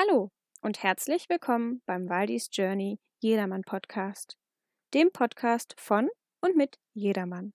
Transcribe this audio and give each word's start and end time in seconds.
Hallo 0.00 0.30
und 0.62 0.84
herzlich 0.84 1.28
willkommen 1.28 1.82
beim 1.84 2.08
Waldis 2.08 2.50
Journey 2.52 3.00
Jedermann 3.18 3.62
Podcast, 3.62 4.36
dem 4.94 5.10
Podcast 5.10 5.74
von 5.76 6.08
und 6.40 6.56
mit 6.56 6.78
Jedermann. 6.94 7.52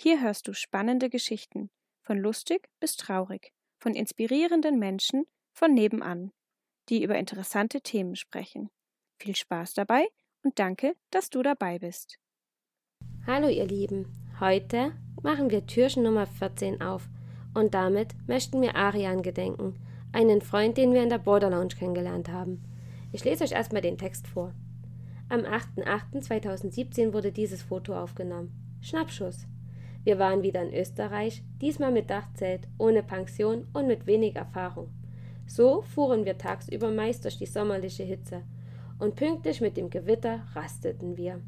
Hier 0.00 0.20
hörst 0.20 0.48
du 0.48 0.54
spannende 0.54 1.08
Geschichten, 1.08 1.70
von 2.02 2.18
lustig 2.18 2.68
bis 2.80 2.96
traurig, 2.96 3.52
von 3.78 3.94
inspirierenden 3.94 4.76
Menschen 4.80 5.26
von 5.52 5.72
nebenan, 5.72 6.32
die 6.88 7.04
über 7.04 7.14
interessante 7.14 7.80
Themen 7.80 8.16
sprechen. 8.16 8.70
Viel 9.20 9.36
Spaß 9.36 9.74
dabei 9.74 10.08
und 10.42 10.58
danke, 10.58 10.96
dass 11.12 11.30
du 11.30 11.44
dabei 11.44 11.78
bist. 11.78 12.18
Hallo 13.24 13.48
ihr 13.48 13.66
Lieben, 13.66 14.12
heute 14.40 14.96
machen 15.22 15.48
wir 15.48 15.64
Türchen 15.64 16.02
Nummer 16.02 16.26
14 16.26 16.82
auf 16.82 17.08
und 17.54 17.72
damit 17.72 18.16
möchten 18.26 18.60
wir 18.62 18.74
Arian 18.74 19.22
gedenken, 19.22 19.80
einen 20.14 20.40
Freund, 20.40 20.76
den 20.76 20.94
wir 20.94 21.02
in 21.02 21.10
der 21.10 21.18
Border 21.18 21.50
Lounge 21.50 21.74
kennengelernt 21.78 22.28
haben. 22.30 22.62
Ich 23.12 23.24
lese 23.24 23.44
euch 23.44 23.52
erstmal 23.52 23.82
den 23.82 23.98
Text 23.98 24.26
vor. 24.26 24.52
Am 25.28 25.40
8.8.2017 25.40 27.12
wurde 27.12 27.32
dieses 27.32 27.62
Foto 27.62 27.96
aufgenommen. 27.96 28.52
Schnappschuss. 28.80 29.46
Wir 30.04 30.18
waren 30.18 30.42
wieder 30.42 30.62
in 30.62 30.74
Österreich, 30.74 31.42
diesmal 31.60 31.90
mit 31.90 32.10
Dachzelt, 32.10 32.68
ohne 32.78 33.02
Pension 33.02 33.66
und 33.72 33.86
mit 33.86 34.06
wenig 34.06 34.36
Erfahrung. 34.36 34.88
So 35.46 35.82
fuhren 35.82 36.24
wir 36.24 36.38
tagsüber 36.38 36.90
meist 36.90 37.24
durch 37.24 37.38
die 37.38 37.46
sommerliche 37.46 38.04
Hitze. 38.04 38.42
Und 38.98 39.16
pünktlich 39.16 39.60
mit 39.60 39.76
dem 39.76 39.90
Gewitter 39.90 40.42
rasteten 40.54 41.16
wir. 41.16 41.40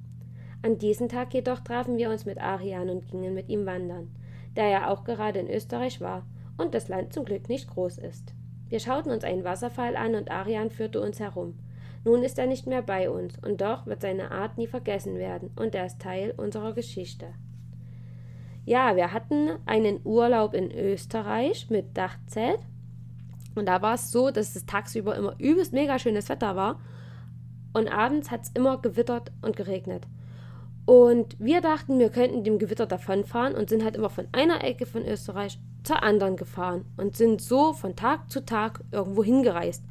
An 0.62 0.78
diesem 0.78 1.08
Tag 1.08 1.32
jedoch 1.34 1.60
trafen 1.60 1.96
wir 1.98 2.10
uns 2.10 2.24
mit 2.24 2.38
Arian 2.38 2.90
und 2.90 3.06
gingen 3.06 3.34
mit 3.34 3.48
ihm 3.48 3.66
wandern, 3.66 4.10
der 4.56 4.68
ja 4.68 4.90
auch 4.90 5.04
gerade 5.04 5.38
in 5.38 5.50
Österreich 5.50 6.00
war 6.00 6.26
und 6.56 6.74
das 6.74 6.88
Land 6.88 7.12
zum 7.12 7.24
Glück 7.24 7.48
nicht 7.48 7.68
groß 7.68 7.98
ist. 7.98 8.35
Wir 8.68 8.80
schauten 8.80 9.10
uns 9.10 9.24
einen 9.24 9.44
Wasserfall 9.44 9.96
an 9.96 10.14
und 10.14 10.30
Arian 10.30 10.70
führte 10.70 11.00
uns 11.00 11.20
herum. 11.20 11.58
Nun 12.04 12.22
ist 12.22 12.38
er 12.38 12.46
nicht 12.46 12.66
mehr 12.66 12.82
bei 12.82 13.10
uns, 13.10 13.36
und 13.38 13.60
doch 13.60 13.86
wird 13.86 14.00
seine 14.00 14.30
Art 14.30 14.58
nie 14.58 14.68
vergessen 14.68 15.18
werden, 15.18 15.50
und 15.56 15.74
er 15.74 15.86
ist 15.86 16.00
Teil 16.00 16.32
unserer 16.36 16.72
Geschichte. 16.72 17.34
Ja, 18.64 18.96
wir 18.96 19.12
hatten 19.12 19.50
einen 19.64 20.00
Urlaub 20.04 20.52
in 20.52 20.72
Österreich 20.72 21.70
mit 21.70 21.96
Dachzelt. 21.96 22.58
Und 23.54 23.66
da 23.66 23.80
war 23.80 23.94
es 23.94 24.10
so, 24.10 24.30
dass 24.30 24.56
es 24.56 24.66
tagsüber 24.66 25.14
immer 25.14 25.34
übelst 25.38 25.72
mega 25.72 25.98
schönes 26.00 26.28
Wetter 26.28 26.56
war. 26.56 26.80
Und 27.72 27.88
abends 27.88 28.30
hat 28.30 28.42
es 28.42 28.50
immer 28.50 28.82
gewittert 28.82 29.30
und 29.40 29.56
geregnet. 29.56 30.06
Und 30.86 31.36
wir 31.40 31.60
dachten, 31.60 31.98
wir 31.98 32.10
könnten 32.10 32.44
dem 32.44 32.60
Gewitter 32.60 32.86
davonfahren 32.86 33.56
und 33.56 33.68
sind 33.68 33.82
halt 33.82 33.96
immer 33.96 34.08
von 34.08 34.28
einer 34.30 34.62
Ecke 34.62 34.86
von 34.86 35.04
Österreich 35.04 35.58
zur 35.82 36.04
anderen 36.04 36.36
gefahren 36.36 36.84
und 36.96 37.16
sind 37.16 37.42
so 37.42 37.72
von 37.72 37.96
Tag 37.96 38.30
zu 38.30 38.44
Tag 38.44 38.80
irgendwo 38.92 39.24
hingereist. 39.24 39.82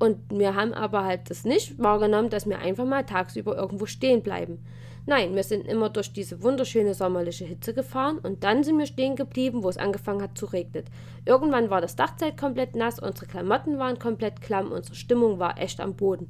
Und 0.00 0.18
wir 0.30 0.56
haben 0.56 0.74
aber 0.74 1.04
halt 1.04 1.30
das 1.30 1.44
nicht 1.44 1.78
wahrgenommen, 1.78 2.30
dass 2.30 2.48
wir 2.48 2.58
einfach 2.58 2.84
mal 2.84 3.04
tagsüber 3.04 3.56
irgendwo 3.56 3.86
stehen 3.86 4.22
bleiben. 4.22 4.58
Nein, 5.06 5.36
wir 5.36 5.44
sind 5.44 5.68
immer 5.68 5.88
durch 5.88 6.12
diese 6.12 6.42
wunderschöne 6.42 6.94
sommerliche 6.94 7.44
Hitze 7.44 7.72
gefahren 7.72 8.18
und 8.18 8.42
dann 8.42 8.64
sind 8.64 8.76
wir 8.78 8.86
stehen 8.86 9.14
geblieben, 9.14 9.62
wo 9.62 9.68
es 9.68 9.76
angefangen 9.76 10.22
hat 10.22 10.36
zu 10.36 10.46
regnen. 10.46 10.84
Irgendwann 11.26 11.70
war 11.70 11.80
das 11.80 11.94
Dachzelt 11.94 12.36
komplett 12.36 12.74
nass, 12.74 12.98
unsere 12.98 13.26
Klamotten 13.26 13.78
waren 13.78 14.00
komplett 14.00 14.40
klamm, 14.40 14.72
unsere 14.72 14.96
Stimmung 14.96 15.38
war 15.38 15.58
echt 15.58 15.78
am 15.78 15.94
Boden 15.94 16.28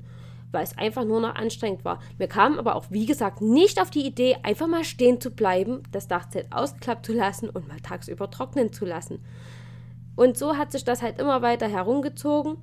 weil 0.54 0.64
es 0.64 0.78
einfach 0.78 1.04
nur 1.04 1.20
noch 1.20 1.34
anstrengend 1.34 1.84
war. 1.84 1.98
Wir 2.16 2.28
kamen 2.28 2.58
aber 2.58 2.76
auch, 2.76 2.86
wie 2.88 3.06
gesagt, 3.06 3.42
nicht 3.42 3.80
auf 3.80 3.90
die 3.90 4.06
Idee, 4.06 4.36
einfach 4.42 4.66
mal 4.66 4.84
stehen 4.84 5.20
zu 5.20 5.30
bleiben, 5.30 5.82
das 5.92 6.08
Dachzelt 6.08 6.52
ausgeklappt 6.52 7.04
zu 7.04 7.12
lassen 7.12 7.50
und 7.50 7.68
mal 7.68 7.80
tagsüber 7.80 8.30
trocknen 8.30 8.72
zu 8.72 8.84
lassen. 8.84 9.22
Und 10.16 10.38
so 10.38 10.56
hat 10.56 10.72
sich 10.72 10.84
das 10.84 11.02
halt 11.02 11.20
immer 11.20 11.42
weiter 11.42 11.68
herumgezogen. 11.68 12.56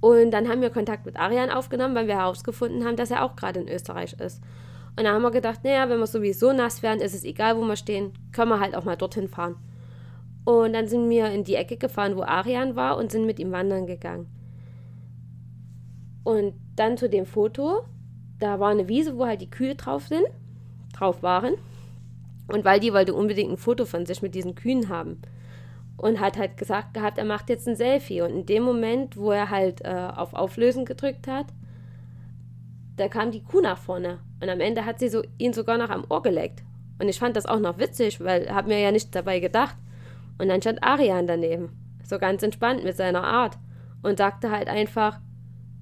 Und 0.00 0.30
dann 0.30 0.48
haben 0.48 0.62
wir 0.62 0.70
Kontakt 0.70 1.04
mit 1.04 1.18
Arian 1.18 1.50
aufgenommen, 1.50 1.94
weil 1.94 2.08
wir 2.08 2.16
herausgefunden 2.16 2.84
haben, 2.84 2.96
dass 2.96 3.10
er 3.10 3.22
auch 3.22 3.36
gerade 3.36 3.60
in 3.60 3.68
Österreich 3.68 4.14
ist. 4.14 4.42
Und 4.96 5.04
da 5.04 5.12
haben 5.12 5.22
wir 5.22 5.30
gedacht, 5.30 5.62
naja, 5.62 5.88
wenn 5.88 5.98
wir 5.98 6.06
sowieso 6.06 6.52
nass 6.52 6.82
werden, 6.82 7.00
ist 7.00 7.14
es 7.14 7.24
egal, 7.24 7.56
wo 7.56 7.62
wir 7.62 7.76
stehen, 7.76 8.12
können 8.32 8.50
wir 8.50 8.60
halt 8.60 8.74
auch 8.74 8.84
mal 8.84 8.96
dorthin 8.96 9.28
fahren. 9.28 9.56
Und 10.44 10.72
dann 10.72 10.88
sind 10.88 11.08
wir 11.10 11.26
in 11.26 11.44
die 11.44 11.54
Ecke 11.54 11.76
gefahren, 11.76 12.16
wo 12.16 12.22
Arian 12.22 12.74
war 12.76 12.96
und 12.96 13.12
sind 13.12 13.26
mit 13.26 13.38
ihm 13.38 13.52
wandern 13.52 13.86
gegangen. 13.86 14.26
Und 16.24 16.54
dann 16.80 16.96
zu 16.96 17.08
dem 17.08 17.26
Foto, 17.26 17.84
da 18.38 18.58
war 18.58 18.70
eine 18.70 18.88
Wiese, 18.88 19.16
wo 19.18 19.26
halt 19.26 19.42
die 19.42 19.50
Kühe 19.50 19.74
drauf 19.74 20.06
sind, 20.06 20.24
drauf 20.94 21.22
waren. 21.22 21.54
Und 22.48 22.64
Waldi 22.64 22.92
wollte 22.92 23.14
unbedingt 23.14 23.52
ein 23.52 23.58
Foto 23.58 23.84
von 23.84 24.06
sich 24.06 24.22
mit 24.22 24.34
diesen 24.34 24.54
Kühen 24.54 24.88
haben. 24.88 25.20
Und 25.98 26.18
hat 26.18 26.38
halt 26.38 26.56
gesagt 26.56 26.94
gehabt, 26.94 27.18
er 27.18 27.26
macht 27.26 27.50
jetzt 27.50 27.68
ein 27.68 27.76
Selfie. 27.76 28.22
Und 28.22 28.30
in 28.30 28.46
dem 28.46 28.62
Moment, 28.62 29.18
wo 29.18 29.30
er 29.30 29.50
halt 29.50 29.84
äh, 29.84 30.08
auf 30.16 30.32
Auflösen 30.32 30.86
gedrückt 30.86 31.28
hat, 31.28 31.46
da 32.96 33.08
kam 33.08 33.30
die 33.30 33.44
Kuh 33.44 33.60
nach 33.60 33.78
vorne. 33.78 34.18
Und 34.40 34.48
am 34.48 34.60
Ende 34.60 34.86
hat 34.86 34.98
sie 34.98 35.10
so, 35.10 35.22
ihn 35.36 35.52
sogar 35.52 35.76
noch 35.76 35.90
am 35.90 36.04
Ohr 36.08 36.22
geleckt. 36.22 36.62
Und 36.98 37.08
ich 37.08 37.18
fand 37.18 37.36
das 37.36 37.46
auch 37.46 37.60
noch 37.60 37.78
witzig, 37.78 38.20
weil 38.20 38.50
habe 38.50 38.68
mir 38.68 38.80
ja 38.80 38.90
nichts 38.90 39.10
dabei 39.10 39.38
gedacht. 39.38 39.76
Und 40.38 40.48
dann 40.48 40.62
stand 40.62 40.82
Arian 40.82 41.26
daneben, 41.26 41.70
so 42.02 42.18
ganz 42.18 42.42
entspannt 42.42 42.84
mit 42.84 42.96
seiner 42.96 43.24
Art 43.24 43.58
und 44.02 44.16
sagte 44.16 44.50
halt 44.50 44.68
einfach, 44.68 45.20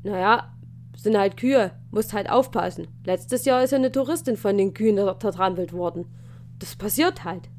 naja, 0.02 0.52
sind 0.98 1.16
halt 1.16 1.36
Kühe, 1.36 1.70
musst 1.90 2.12
halt 2.12 2.28
aufpassen. 2.28 2.88
Letztes 3.04 3.44
Jahr 3.44 3.62
ist 3.62 3.70
ja 3.70 3.78
eine 3.78 3.92
Touristin 3.92 4.36
von 4.36 4.58
den 4.58 4.74
Kühen 4.74 4.96
zertrampelt 4.96 5.72
worden. 5.72 6.06
Das 6.58 6.76
passiert 6.76 7.24
halt. 7.24 7.48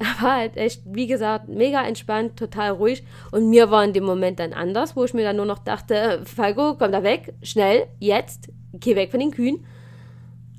Er 0.00 0.24
war 0.24 0.36
halt 0.38 0.56
echt, 0.56 0.82
wie 0.86 1.06
gesagt, 1.06 1.48
mega 1.48 1.80
entspannt, 1.86 2.36
total 2.36 2.72
ruhig. 2.72 3.04
Und 3.30 3.48
mir 3.48 3.70
war 3.70 3.84
in 3.84 3.92
dem 3.92 4.02
Moment 4.02 4.40
dann 4.40 4.52
anders, 4.52 4.96
wo 4.96 5.04
ich 5.04 5.14
mir 5.14 5.22
dann 5.22 5.36
nur 5.36 5.46
noch 5.46 5.60
dachte, 5.60 6.22
Falco, 6.24 6.74
komm 6.76 6.90
da 6.90 7.04
weg, 7.04 7.32
schnell, 7.42 7.86
jetzt, 8.00 8.50
geh 8.72 8.96
weg 8.96 9.12
von 9.12 9.20
den 9.20 9.30
Kühen. 9.30 9.64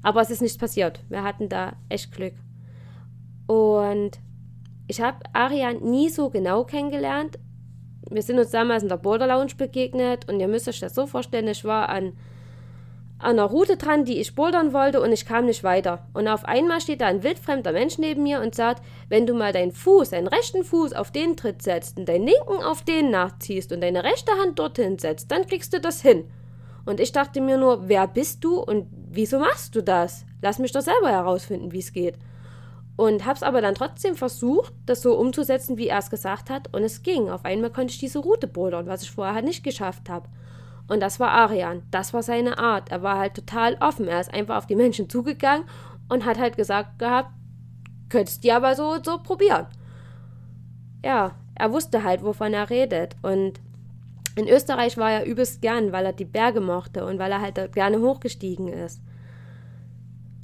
Aber 0.04 0.22
es 0.22 0.30
ist 0.30 0.42
nichts 0.42 0.58
passiert. 0.58 1.02
Wir 1.10 1.22
hatten 1.22 1.50
da 1.50 1.74
echt 1.90 2.14
Glück. 2.14 2.36
Und 3.46 4.12
ich 4.88 5.02
habe 5.02 5.18
Arian 5.34 5.82
nie 5.82 6.08
so 6.08 6.30
genau 6.30 6.64
kennengelernt, 6.64 7.38
wir 8.10 8.22
sind 8.22 8.40
uns 8.40 8.52
damals 8.52 8.84
in 8.84 8.90
der 8.90 8.98
Border 8.98 9.28
Lounge 9.28 9.54
begegnet 9.58 10.30
und 10.30 10.40
ihr 10.40 10.48
müsst 10.48 10.68
euch 10.68 10.80
das 10.80 10.96
so 10.96 11.08
vorstellen, 11.08 11.48
ich 11.48 11.66
war 11.66 11.90
an, 11.90 12.14
an 13.18 13.40
einer 13.40 13.46
Route 13.46 13.78
dran, 13.78 14.06
die 14.06 14.20
ich 14.20 14.36
bouldern 14.36 14.74
wollte 14.74 15.02
und 15.02 15.12
ich 15.12 15.26
kam 15.26 15.46
nicht 15.46 15.64
weiter. 15.64 16.08
Und 16.14 16.28
auf 16.28 16.46
einmal 16.46 16.82
steht 16.82 17.02
da 17.02 17.08
ein 17.08 17.24
wildfremder 17.24 17.72
Mensch 17.72 17.98
neben 17.98 18.24
mir 18.24 18.42
und 18.42 18.56
sagt, 18.56 18.84
wenn 19.10 19.26
du 19.26 19.34
mal 19.34 19.54
deinen 19.54 19.72
Fuß, 19.72 20.12
deinen 20.12 20.28
rechten 20.28 20.64
Fuß 20.64 20.94
auf 20.94 21.12
den 21.12 21.36
Tritt 21.36 21.62
setzt 21.62 21.98
und 21.98 22.08
deinen 22.08 22.28
linken 22.28 22.64
auf 22.64 22.84
den 22.84 23.10
nachziehst 23.10 23.72
und 23.72 23.82
deine 23.82 24.04
rechte 24.04 24.32
Hand 24.34 24.60
dorthin 24.60 25.00
setzt, 25.00 25.32
dann 25.32 25.48
kriegst 25.48 25.74
du 25.74 25.80
das 25.80 26.02
hin. 26.02 26.26
Und 26.86 27.00
ich 27.00 27.12
dachte 27.12 27.42
mir 27.42 27.58
nur, 27.58 27.88
wer 27.90 28.08
bist 28.08 28.44
du 28.44 28.60
und 28.60 28.88
wieso 29.10 29.40
machst 29.40 29.76
du 29.76 29.82
das? 29.82 30.26
Lass 30.42 30.60
mich 30.60 30.72
doch 30.72 30.82
selber 30.82 31.10
herausfinden, 31.10 31.72
wie 31.72 31.80
es 31.80 31.94
geht. 31.94 32.16
Und 32.98 33.26
habe 33.26 33.36
es 33.36 33.44
aber 33.44 33.62
dann 33.62 33.76
trotzdem 33.76 34.16
versucht, 34.16 34.74
das 34.86 35.02
so 35.02 35.18
umzusetzen, 35.18 35.78
wie 35.78 35.90
er 35.90 36.00
es 36.00 36.10
gesagt 36.10 36.50
hat. 36.50 36.74
Und 36.74 36.84
es 36.84 37.04
ging. 37.04 37.30
Auf 37.30 37.44
einmal 37.44 37.70
konnte 37.70 37.92
ich 37.92 38.00
diese 38.00 38.20
Route 38.20 38.48
bouldern, 38.48 38.88
was 38.88 39.04
ich 39.04 39.12
vorher 39.12 39.36
halt 39.36 39.46
nicht 39.46 39.64
geschafft 39.64 40.10
habe. 40.10 40.30
Und 40.88 41.02
das 41.02 41.20
war 41.20 41.32
Arian. 41.32 41.84
Das 41.92 42.14
war 42.14 42.24
seine 42.24 42.58
Art. 42.58 42.92
Er 42.92 43.04
war 43.04 43.18
halt 43.18 43.34
total 43.34 43.76
offen. 43.82 44.08
Er 44.08 44.22
ist 44.22 44.34
einfach 44.34 44.58
auf 44.58 44.68
die 44.68 44.76
Menschen 44.76 45.10
zugegangen 45.10 45.68
und 46.10 46.26
hat 46.26 46.38
halt 46.38 46.56
gesagt 46.56 47.00
gehabt, 47.00 47.32
könntest 48.10 48.44
du 48.44 48.54
aber 48.54 48.76
so, 48.76 48.98
so 49.04 49.18
probieren. 49.18 49.66
Ja, 51.04 51.32
er 51.56 51.72
wusste 51.72 52.04
halt, 52.04 52.24
wovon 52.24 52.54
er 52.54 52.70
redet. 52.70 53.16
Und 53.22 53.60
in 54.36 54.48
Österreich 54.48 54.98
war 54.98 55.12
er 55.12 55.26
übelst 55.26 55.62
gern, 55.62 55.92
weil 55.92 56.06
er 56.06 56.14
die 56.14 56.26
Berge 56.26 56.62
mochte 56.62 57.06
und 57.06 57.20
weil 57.20 57.32
er 57.32 57.42
halt 57.42 57.74
gerne 57.74 58.00
hochgestiegen 58.00 58.68
ist. 58.68 59.02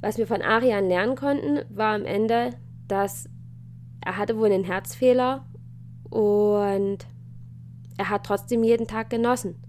Was 0.02 0.18
wir 0.18 0.26
von 0.26 0.42
Arian 0.42 0.88
lernen 0.88 1.14
konnten, 1.14 1.60
war 1.70 1.94
am 1.94 2.04
Ende, 2.04 2.50
dass 2.88 3.28
er 4.04 4.16
hatte 4.18 4.36
wohl 4.36 4.52
einen 4.52 4.64
Herzfehler 4.64 5.46
und 6.10 6.98
er 7.96 8.10
hat 8.10 8.26
trotzdem 8.26 8.64
jeden 8.64 8.88
Tag 8.88 9.10
genossen. 9.10 9.62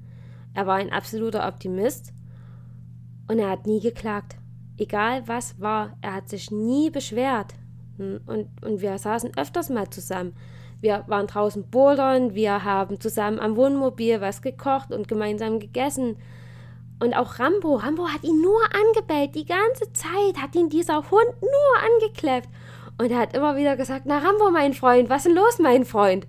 Er 0.56 0.66
war 0.66 0.75
ein 0.75 0.92
absoluter 0.92 1.48
Optimist 1.48 2.13
und 3.28 3.38
er 3.38 3.52
hat 3.52 3.68
nie 3.68 3.80
geklagt. 3.80 4.36
Egal 4.78 5.28
was 5.28 5.62
war, 5.62 5.98
er 6.02 6.16
hat 6.16 6.30
sich 6.30 6.50
nie 6.50 6.90
beschwert. 6.90 7.54
Und, 8.00 8.50
und 8.63 8.81
wir 8.81 8.98
saßen 8.98 9.38
öfters 9.38 9.69
mal 9.69 9.90
zusammen. 9.92 10.34
Wir 10.81 11.04
waren 11.07 11.28
draußen 11.28 11.69
bouldern, 11.69 12.34
wir 12.34 12.63
haben 12.63 13.00
zusammen 13.00 13.40
am 13.40 13.56
Wohnmobil 13.56 14.19
was 14.19 14.42
gekocht 14.42 14.92
und 14.92 15.07
gemeinsam 15.07 15.60
gegessen. 15.60 16.18
Und 17.04 17.14
auch 17.16 17.38
Rambo, 17.38 17.76
Rambo 17.76 18.08
hat 18.08 18.24
ihn 18.24 18.42
nur 18.42 18.62
angebellt, 18.74 19.36
die 19.36 19.46
ganze 19.46 19.92
Zeit 19.92 20.42
hat 20.42 20.56
ihn 20.56 20.70
dieser 20.70 21.12
Hund 21.12 21.34
nur 21.42 21.84
angekläfft. 21.94 22.48
Und 22.98 23.12
er 23.12 23.18
hat 23.18 23.36
immer 23.36 23.58
wieder 23.58 23.76
gesagt, 23.76 24.06
na 24.06 24.20
Rambo, 24.20 24.52
mein 24.52 24.74
Freund, 24.74 25.10
was 25.10 25.26
ist 25.26 25.28
denn 25.28 25.36
los, 25.36 25.60
mein 25.60 25.84
Freund? 25.84 26.28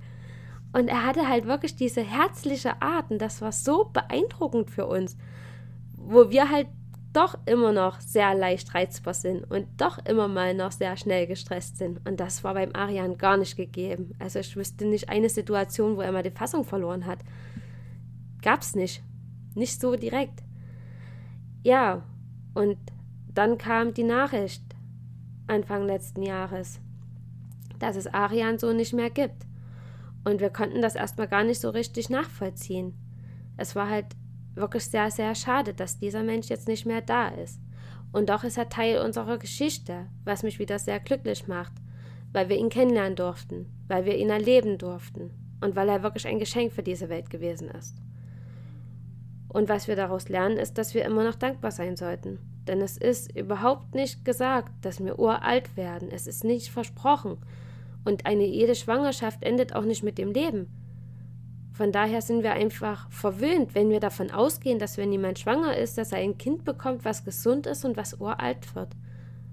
Und 0.72 0.88
er 0.88 1.06
hatte 1.06 1.28
halt 1.28 1.46
wirklich 1.46 1.76
diese 1.76 2.00
herzliche 2.00 2.82
Art 2.82 3.10
und 3.12 3.22
das 3.22 3.40
war 3.40 3.52
so 3.52 3.84
beeindruckend 3.92 4.68
für 4.68 4.86
uns, 4.86 5.16
wo 5.96 6.30
wir 6.30 6.50
halt 6.50 6.66
doch 7.12 7.38
immer 7.46 7.70
noch 7.70 8.00
sehr 8.00 8.34
leicht 8.34 8.74
reizbar 8.74 9.14
sind 9.14 9.48
und 9.48 9.68
doch 9.76 10.04
immer 10.04 10.26
mal 10.26 10.54
noch 10.54 10.72
sehr 10.72 10.96
schnell 10.96 11.28
gestresst 11.28 11.78
sind. 11.78 12.00
Und 12.04 12.18
das 12.18 12.42
war 12.42 12.54
beim 12.54 12.74
Arian 12.74 13.16
gar 13.16 13.36
nicht 13.36 13.56
gegeben. 13.56 14.16
Also 14.18 14.40
ich 14.40 14.56
wüsste 14.56 14.86
nicht 14.86 15.08
eine 15.08 15.28
Situation, 15.28 15.96
wo 15.96 16.00
er 16.00 16.10
mal 16.10 16.24
die 16.24 16.32
Fassung 16.32 16.64
verloren 16.64 17.06
hat 17.06 17.20
gab's 18.44 18.74
nicht. 18.76 19.02
Nicht 19.54 19.80
so 19.80 19.96
direkt. 19.96 20.43
Ja, 21.64 22.02
und 22.52 22.76
dann 23.32 23.56
kam 23.56 23.94
die 23.94 24.04
Nachricht 24.04 24.62
Anfang 25.46 25.86
letzten 25.86 26.22
Jahres, 26.22 26.78
dass 27.78 27.96
es 27.96 28.06
Arian 28.06 28.58
so 28.58 28.72
nicht 28.74 28.92
mehr 28.92 29.08
gibt. 29.08 29.46
Und 30.24 30.40
wir 30.40 30.50
konnten 30.50 30.82
das 30.82 30.94
erstmal 30.94 31.26
gar 31.26 31.42
nicht 31.42 31.60
so 31.60 31.70
richtig 31.70 32.10
nachvollziehen. 32.10 32.94
Es 33.56 33.74
war 33.74 33.88
halt 33.88 34.06
wirklich 34.54 34.84
sehr, 34.84 35.10
sehr 35.10 35.34
schade, 35.34 35.72
dass 35.72 35.98
dieser 35.98 36.22
Mensch 36.22 36.48
jetzt 36.48 36.68
nicht 36.68 36.84
mehr 36.84 37.00
da 37.00 37.28
ist. 37.28 37.60
Und 38.12 38.28
doch 38.28 38.44
ist 38.44 38.58
er 38.58 38.68
Teil 38.68 39.00
unserer 39.00 39.38
Geschichte, 39.38 40.06
was 40.24 40.42
mich 40.42 40.58
wieder 40.58 40.78
sehr 40.78 41.00
glücklich 41.00 41.48
macht, 41.48 41.72
weil 42.32 42.50
wir 42.50 42.58
ihn 42.58 42.68
kennenlernen 42.68 43.16
durften, 43.16 43.66
weil 43.88 44.04
wir 44.04 44.18
ihn 44.18 44.30
erleben 44.30 44.76
durften 44.76 45.30
und 45.62 45.76
weil 45.76 45.88
er 45.88 46.02
wirklich 46.02 46.26
ein 46.26 46.38
Geschenk 46.38 46.72
für 46.72 46.82
diese 46.82 47.08
Welt 47.08 47.30
gewesen 47.30 47.70
ist. 47.70 47.96
Und 49.54 49.68
was 49.68 49.86
wir 49.86 49.94
daraus 49.94 50.28
lernen, 50.28 50.56
ist, 50.56 50.78
dass 50.78 50.94
wir 50.94 51.04
immer 51.04 51.22
noch 51.22 51.36
dankbar 51.36 51.70
sein 51.70 51.96
sollten. 51.96 52.40
Denn 52.66 52.80
es 52.80 52.96
ist 52.96 53.36
überhaupt 53.36 53.94
nicht 53.94 54.24
gesagt, 54.24 54.72
dass 54.82 54.98
wir 54.98 55.16
uralt 55.16 55.76
werden. 55.76 56.08
Es 56.10 56.26
ist 56.26 56.42
nicht 56.42 56.72
versprochen. 56.72 57.38
Und 58.04 58.26
eine 58.26 58.44
jede 58.44 58.74
Schwangerschaft 58.74 59.44
endet 59.44 59.72
auch 59.72 59.84
nicht 59.84 60.02
mit 60.02 60.18
dem 60.18 60.32
Leben. 60.32 60.66
Von 61.72 61.92
daher 61.92 62.20
sind 62.20 62.42
wir 62.42 62.52
einfach 62.52 63.08
verwöhnt, 63.12 63.76
wenn 63.76 63.90
wir 63.90 64.00
davon 64.00 64.32
ausgehen, 64.32 64.80
dass 64.80 64.98
wenn 64.98 65.12
jemand 65.12 65.38
schwanger 65.38 65.76
ist, 65.76 65.98
dass 65.98 66.10
er 66.10 66.18
ein 66.18 66.36
Kind 66.36 66.64
bekommt, 66.64 67.04
was 67.04 67.24
gesund 67.24 67.68
ist 67.68 67.84
und 67.84 67.96
was 67.96 68.14
uralt 68.14 68.74
wird. 68.74 68.96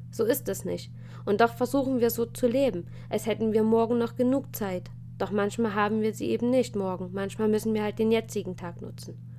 So 0.09 0.25
ist 0.25 0.49
es 0.49 0.65
nicht. 0.65 0.91
Und 1.25 1.41
doch 1.41 1.53
versuchen 1.53 1.99
wir 1.99 2.09
so 2.09 2.25
zu 2.25 2.47
leben, 2.47 2.87
als 3.07 3.27
hätten 3.27 3.53
wir 3.53 3.61
morgen 3.61 3.99
noch 3.99 4.15
genug 4.15 4.55
Zeit. 4.55 4.89
Doch 5.19 5.29
manchmal 5.29 5.75
haben 5.75 6.01
wir 6.01 6.15
sie 6.15 6.31
eben 6.31 6.49
nicht 6.49 6.75
morgen. 6.75 7.11
Manchmal 7.13 7.49
müssen 7.49 7.75
wir 7.75 7.83
halt 7.83 7.99
den 7.99 8.11
jetzigen 8.11 8.57
Tag 8.57 8.81
nutzen. 8.81 9.30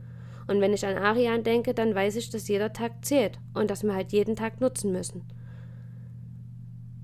Und 0.46 0.60
wenn 0.60 0.72
ich 0.72 0.86
an 0.86 0.98
Arian 0.98 1.44
denke, 1.44 1.74
dann 1.74 1.94
weiß 1.94 2.16
ich, 2.16 2.30
dass 2.30 2.48
jeder 2.48 2.72
Tag 2.72 3.04
zählt 3.04 3.38
und 3.54 3.70
dass 3.70 3.82
wir 3.82 3.94
halt 3.94 4.12
jeden 4.12 4.36
Tag 4.36 4.60
nutzen 4.60 4.92
müssen. 4.92 5.24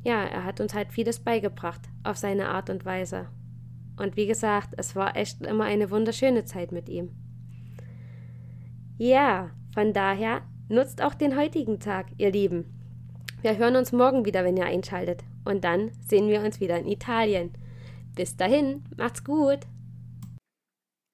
Ja, 0.02 0.24
er 0.24 0.44
hat 0.44 0.60
uns 0.60 0.74
halt 0.74 0.92
vieles 0.92 1.20
beigebracht, 1.20 1.82
auf 2.04 2.16
seine 2.16 2.48
Art 2.48 2.70
und 2.70 2.84
Weise. 2.84 3.28
Und 3.96 4.16
wie 4.16 4.26
gesagt, 4.26 4.74
es 4.76 4.94
war 4.94 5.16
echt 5.16 5.44
immer 5.44 5.64
eine 5.64 5.90
wunderschöne 5.90 6.44
Zeit 6.44 6.72
mit 6.72 6.88
ihm. 6.88 7.10
Ja, 8.96 9.50
von 9.74 9.92
daher 9.92 10.42
nutzt 10.68 11.02
auch 11.02 11.14
den 11.14 11.36
heutigen 11.36 11.80
Tag, 11.80 12.06
ihr 12.16 12.30
Lieben. 12.30 12.64
Wir 13.42 13.56
hören 13.56 13.76
uns 13.76 13.92
morgen 13.92 14.24
wieder, 14.24 14.44
wenn 14.44 14.56
ihr 14.56 14.66
einschaltet. 14.66 15.24
Und 15.44 15.64
dann 15.64 15.92
sehen 16.06 16.28
wir 16.28 16.40
uns 16.40 16.60
wieder 16.60 16.78
in 16.78 16.88
Italien. 16.88 17.52
Bis 18.14 18.36
dahin, 18.36 18.84
macht's 18.96 19.22
gut! 19.22 19.60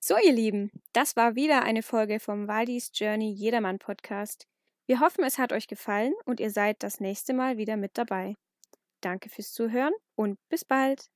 So, 0.07 0.17
ihr 0.23 0.35
Lieben, 0.35 0.71
das 0.93 1.17
war 1.17 1.35
wieder 1.35 1.63
eine 1.63 1.83
Folge 1.83 2.21
vom 2.21 2.47
Waldis 2.47 2.91
Journey 2.93 3.33
Jedermann 3.33 3.79
Podcast. 3.79 4.47
Wir 4.87 5.01
hoffen, 5.01 5.25
es 5.25 5.39
hat 5.39 5.51
euch 5.51 5.67
gefallen 5.67 6.13
und 6.27 6.41
ihr 6.41 6.51
seid 6.51 6.83
das 6.83 7.01
nächste 7.01 7.33
Mal 7.33 7.57
wieder 7.57 7.79
mit 7.79 7.97
dabei. 7.97 8.35
Danke 9.01 9.31
fürs 9.31 9.55
Zuhören 9.55 9.95
und 10.15 10.37
bis 10.51 10.63
bald. 10.63 11.09